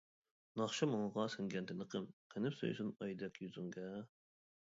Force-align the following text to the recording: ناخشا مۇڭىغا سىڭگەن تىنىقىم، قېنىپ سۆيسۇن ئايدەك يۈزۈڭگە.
ناخشا 0.61 0.87
مۇڭىغا 0.93 1.25
سىڭگەن 1.33 1.67
تىنىقىم، 1.73 2.07
قېنىپ 2.33 2.57
سۆيسۇن 2.63 2.91
ئايدەك 2.97 3.39
يۈزۈڭگە. 3.45 3.87